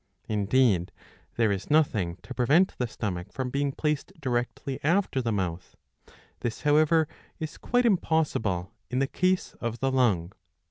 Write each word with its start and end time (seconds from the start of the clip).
Indeed 0.27 0.91
there 1.35 1.51
is 1.51 1.69
nothing 1.69 2.15
to 2.23 2.33
prevent 2.33 2.73
the 2.79 2.87
stomach 2.87 3.31
from 3.31 3.51
being 3.51 3.71
placed 3.71 4.11
directly 4.19 4.79
after 4.83 5.21
the 5.21 5.31
mouth. 5.31 5.75
This 6.39 6.61
however 6.63 7.07
is 7.37 7.59
quite 7.59 7.85
impossible 7.85 8.71
in 8.89 8.97
the 8.97 9.05
case 9.05 9.53
of 9.61 9.79
the 9.79 9.91
lung. 9.91 10.33